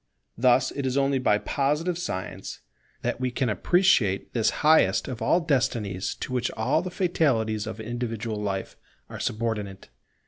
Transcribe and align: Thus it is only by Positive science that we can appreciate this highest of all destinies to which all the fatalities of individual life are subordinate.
Thus 0.35 0.71
it 0.71 0.87
is 0.87 0.97
only 0.97 1.19
by 1.19 1.37
Positive 1.37 1.95
science 1.95 2.61
that 3.03 3.21
we 3.21 3.29
can 3.29 3.49
appreciate 3.49 4.33
this 4.33 4.49
highest 4.65 5.07
of 5.07 5.21
all 5.21 5.41
destinies 5.41 6.15
to 6.21 6.33
which 6.33 6.49
all 6.57 6.81
the 6.81 6.89
fatalities 6.89 7.67
of 7.67 7.79
individual 7.79 8.41
life 8.41 8.75
are 9.11 9.19
subordinate. 9.19 9.89